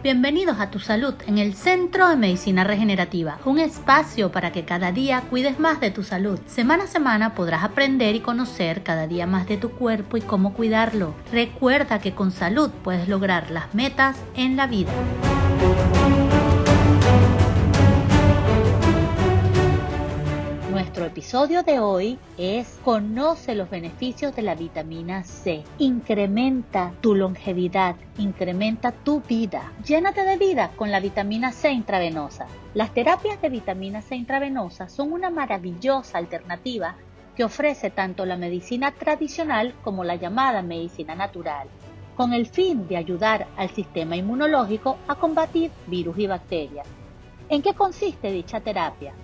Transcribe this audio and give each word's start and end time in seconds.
Bienvenidos 0.00 0.60
a 0.60 0.70
Tu 0.70 0.78
Salud 0.78 1.14
en 1.26 1.38
el 1.38 1.54
Centro 1.54 2.08
de 2.08 2.14
Medicina 2.14 2.62
Regenerativa, 2.62 3.40
un 3.44 3.58
espacio 3.58 4.30
para 4.30 4.52
que 4.52 4.64
cada 4.64 4.92
día 4.92 5.22
cuides 5.22 5.58
más 5.58 5.80
de 5.80 5.90
tu 5.90 6.04
salud. 6.04 6.38
Semana 6.46 6.84
a 6.84 6.86
semana 6.86 7.34
podrás 7.34 7.64
aprender 7.64 8.14
y 8.14 8.20
conocer 8.20 8.84
cada 8.84 9.08
día 9.08 9.26
más 9.26 9.48
de 9.48 9.56
tu 9.56 9.70
cuerpo 9.70 10.16
y 10.16 10.20
cómo 10.20 10.54
cuidarlo. 10.54 11.14
Recuerda 11.32 11.98
que 11.98 12.14
con 12.14 12.30
salud 12.30 12.70
puedes 12.84 13.08
lograr 13.08 13.50
las 13.50 13.74
metas 13.74 14.16
en 14.36 14.56
la 14.56 14.68
vida. 14.68 14.92
Episodio 21.08 21.62
de 21.62 21.80
hoy 21.80 22.18
es 22.36 22.78
Conoce 22.84 23.54
los 23.54 23.70
beneficios 23.70 24.36
de 24.36 24.42
la 24.42 24.54
vitamina 24.54 25.24
C. 25.24 25.64
Incrementa 25.78 26.92
tu 27.00 27.14
longevidad, 27.14 27.96
incrementa 28.18 28.92
tu 28.92 29.22
vida. 29.22 29.72
Llénate 29.86 30.22
de 30.22 30.36
vida 30.36 30.70
con 30.76 30.90
la 30.90 31.00
vitamina 31.00 31.50
C 31.50 31.70
intravenosa. 31.70 32.46
Las 32.74 32.92
terapias 32.92 33.40
de 33.40 33.48
vitamina 33.48 34.02
C 34.02 34.16
intravenosa 34.16 34.90
son 34.90 35.12
una 35.12 35.30
maravillosa 35.30 36.18
alternativa 36.18 36.96
que 37.34 37.44
ofrece 37.44 37.88
tanto 37.88 38.26
la 38.26 38.36
medicina 38.36 38.92
tradicional 38.92 39.74
como 39.82 40.04
la 40.04 40.16
llamada 40.16 40.60
medicina 40.60 41.14
natural, 41.14 41.68
con 42.16 42.34
el 42.34 42.46
fin 42.48 42.86
de 42.86 42.98
ayudar 42.98 43.46
al 43.56 43.70
sistema 43.70 44.14
inmunológico 44.14 44.98
a 45.08 45.14
combatir 45.14 45.70
virus 45.86 46.18
y 46.18 46.26
bacterias. 46.26 46.86
¿En 47.48 47.62
qué 47.62 47.72
consiste 47.72 48.30
dicha 48.30 48.60
terapia? 48.60 49.14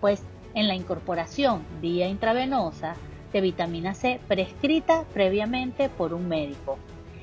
Pues 0.00 0.22
en 0.54 0.68
la 0.68 0.74
incorporación 0.74 1.62
vía 1.80 2.08
intravenosa 2.08 2.94
de 3.32 3.40
vitamina 3.40 3.94
C 3.94 4.20
prescrita 4.28 5.04
previamente 5.12 5.88
por 5.88 6.12
un 6.12 6.28
médico. 6.28 6.78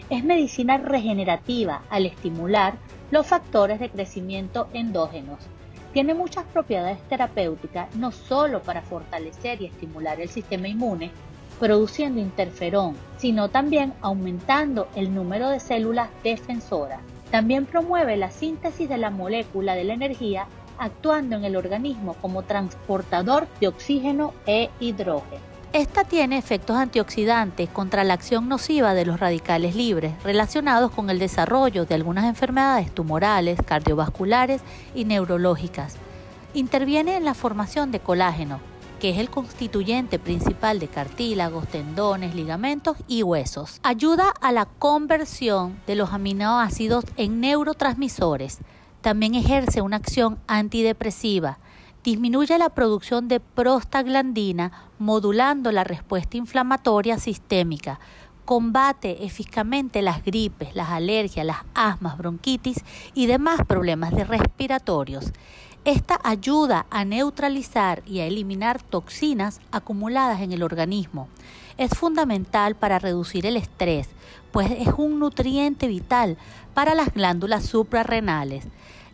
Es 0.10 0.24
medicina 0.24 0.78
regenerativa 0.78 1.84
al 1.90 2.06
estimular 2.06 2.76
los 3.12 3.28
factores 3.28 3.80
de 3.80 3.90
crecimiento 3.90 4.68
endógenos. 4.74 5.40
Tiene 5.94 6.14
muchas 6.14 6.46
propiedades 6.46 7.02
terapéuticas 7.08 7.96
no 7.96 8.12
solo 8.12 8.62
para 8.62 8.82
fortalecer 8.82 9.62
y 9.62 9.66
estimular 9.66 10.20
el 10.20 10.30
sistema 10.30 10.68
inmune, 10.68 11.12
produciendo 11.60 12.22
interferón, 12.22 12.96
sino 13.18 13.50
también 13.50 13.94
aumentando 14.02 14.88
el 14.96 15.14
número 15.14 15.50
de 15.50 15.60
células 15.60 16.10
defensoras. 16.24 17.02
También 17.32 17.66
promueve 17.66 18.18
la 18.18 18.32
síntesis 18.32 18.90
de 18.90 18.98
la 18.98 19.12
molécula 19.12 19.76
de 19.76 19.84
la 19.84 19.94
energía 19.94 20.48
actuando 20.80 21.36
en 21.36 21.46
el 21.46 21.56
organismo 21.56 22.16
como 22.22 22.44
transportador 22.44 23.48
de 23.60 23.68
oxígeno 23.68 24.34
e 24.46 24.70
hidrógeno. 24.80 25.50
Esta 25.72 26.04
tiene 26.04 26.40
efectos 26.40 26.78
antioxidantes 26.78 27.70
contra 27.70 28.04
la 28.04 28.16
acción 28.16 28.50
nociva 28.50 28.96
de 28.96 29.06
los 29.06 29.20
radicales 29.20 29.76
libres 29.76 30.14
relacionados 30.24 30.90
con 30.90 31.12
el 31.12 31.20
desarrollo 31.20 31.86
de 31.86 31.94
algunas 31.94 32.26
enfermedades 32.26 32.92
tumorales, 32.92 33.60
cardiovasculares 33.64 34.62
y 34.96 35.06
neurológicas. 35.06 35.96
Interviene 36.56 37.18
en 37.18 37.26
la 37.26 37.36
formación 37.36 37.92
de 37.92 38.00
colágeno, 38.00 38.60
que 39.00 39.12
es 39.12 39.20
el 39.20 39.30
constituyente 39.30 40.18
principal 40.18 40.80
de 40.80 40.88
cartílagos, 40.88 41.68
tendones, 41.68 42.34
ligamentos 42.34 42.98
y 43.08 43.22
huesos. 43.22 43.80
Ayuda 43.84 44.34
a 44.42 44.52
la 44.52 44.66
conversión 44.66 45.80
de 45.86 45.94
los 45.94 46.14
aminoácidos 46.14 47.06
en 47.16 47.42
neurotransmisores 47.42 48.58
también 49.02 49.36
ejerce 49.36 49.82
una 49.82 49.98
acción 49.98 50.40
antidepresiva. 50.48 51.60
Disminuye 52.04 52.58
la 52.58 52.70
producción 52.70 53.28
de 53.28 53.40
prostaglandina 53.40 54.72
modulando 55.00 55.72
la 55.72 55.84
respuesta 55.84 56.38
inflamatoria 56.38 57.18
sistémica. 57.20 58.00
Combate 58.46 59.26
eficazmente 59.26 60.02
las 60.02 60.24
gripes, 60.24 60.76
las 60.76 60.90
alergias, 60.90 61.46
las 61.46 61.60
asmas, 61.76 62.18
bronquitis 62.18 62.84
y 63.14 63.28
demás 63.28 63.60
problemas 63.68 64.14
respiratorios. 64.14 65.32
Esta 65.86 66.20
ayuda 66.24 66.86
a 66.90 67.06
neutralizar 67.06 68.04
y 68.06 68.20
a 68.20 68.26
eliminar 68.26 68.82
toxinas 68.82 69.62
acumuladas 69.72 70.42
en 70.42 70.52
el 70.52 70.64
organismo. 70.64 71.30
Es 71.78 71.92
fundamental 71.92 72.76
para 72.76 73.00
reducir 73.00 73.46
el 73.46 73.56
estrés, 73.56 74.10
pues 74.52 74.72
es 74.72 74.90
un 74.98 75.20
nutriente 75.20 75.88
vital 75.88 76.38
para 76.74 76.96
las 76.96 77.14
glándulas 77.14 77.66
suprarrenales. 77.66 78.66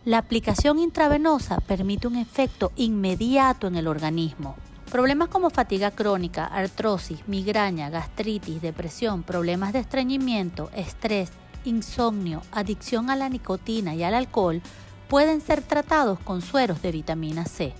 La 0.06 0.18
aplicación 0.18 0.78
intravenosa 0.78 1.58
permite 1.58 2.06
un 2.06 2.14
efecto 2.14 2.70
inmediato 2.76 3.66
en 3.66 3.74
el 3.74 3.88
organismo. 3.88 4.54
Problemas 4.88 5.28
como 5.28 5.50
fatiga 5.50 5.90
crónica, 5.90 6.44
artrosis, 6.44 7.26
migraña, 7.26 7.90
gastritis, 7.90 8.62
depresión, 8.62 9.24
problemas 9.24 9.72
de 9.72 9.80
estreñimiento, 9.80 10.70
estrés, 10.76 11.32
insomnio, 11.64 12.42
adicción 12.52 13.10
a 13.10 13.16
la 13.16 13.28
nicotina 13.28 13.96
y 13.96 14.04
al 14.04 14.14
alcohol 14.14 14.62
pueden 15.08 15.40
ser 15.40 15.60
tratados 15.60 16.20
con 16.20 16.40
sueros 16.40 16.82
de 16.82 16.92
vitamina 16.92 17.44
C. 17.44 17.74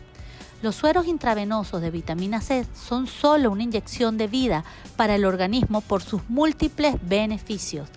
Los 0.63 0.75
sueros 0.75 1.07
intravenosos 1.07 1.81
de 1.81 1.93
vitamina 1.93 2.41
C 2.41 2.67
son 2.75 3.07
solo 3.07 3.53
una 3.53 3.63
inyección 3.63 4.19
de 4.19 4.27
vida 4.27 4.65
para 4.97 5.15
el 5.15 5.27
organismo 5.27 5.81
por 5.81 6.03
sus 6.03 6.29
múltiples 6.29 6.97
beneficios. 7.03 7.89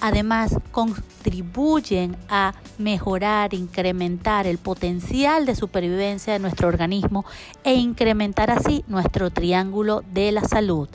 Además, 0.00 0.56
contribuyen 0.70 2.16
a 2.28 2.54
mejorar, 2.78 3.54
incrementar 3.54 4.46
el 4.46 4.58
potencial 4.58 5.46
de 5.46 5.54
supervivencia 5.54 6.32
de 6.32 6.38
nuestro 6.38 6.68
organismo 6.68 7.24
e 7.62 7.74
incrementar 7.74 8.50
así 8.50 8.84
nuestro 8.88 9.30
triángulo 9.30 10.02
de 10.12 10.32
la 10.32 10.44
salud. 10.44 10.88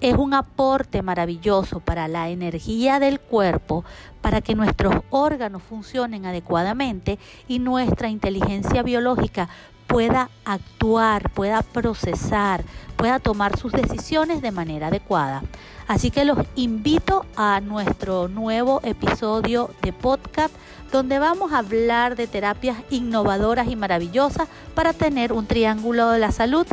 Es 0.00 0.14
un 0.14 0.34
aporte 0.34 1.02
maravilloso 1.02 1.80
para 1.80 2.08
la 2.08 2.30
energía 2.30 2.98
del 2.98 3.20
cuerpo, 3.20 3.84
para 4.20 4.40
que 4.40 4.54
nuestros 4.54 4.94
órganos 5.10 5.62
funcionen 5.62 6.26
adecuadamente 6.26 7.18
y 7.48 7.58
nuestra 7.58 8.08
inteligencia 8.08 8.82
biológica 8.82 9.48
pueda 9.90 10.30
actuar, 10.44 11.30
pueda 11.30 11.62
procesar, 11.62 12.62
pueda 12.96 13.18
tomar 13.18 13.58
sus 13.58 13.72
decisiones 13.72 14.40
de 14.40 14.52
manera 14.52 14.86
adecuada. 14.86 15.42
Así 15.88 16.12
que 16.12 16.24
los 16.24 16.38
invito 16.54 17.26
a 17.34 17.60
nuestro 17.60 18.28
nuevo 18.28 18.80
episodio 18.84 19.70
de 19.82 19.92
podcast 19.92 20.54
donde 20.92 21.18
vamos 21.18 21.52
a 21.52 21.58
hablar 21.58 22.14
de 22.14 22.28
terapias 22.28 22.76
innovadoras 22.90 23.66
y 23.68 23.74
maravillosas 23.74 24.48
para 24.74 24.92
tener 24.92 25.32
un 25.32 25.46
triángulo 25.46 26.10
de 26.10 26.20
la 26.20 26.30
salud 26.30 26.66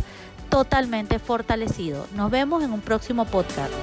totalmente 0.49 1.19
fortalecido. 1.19 2.07
Nos 2.15 2.31
vemos 2.31 2.63
en 2.63 2.71
un 2.71 2.81
próximo 2.81 3.25
podcast. 3.25 3.73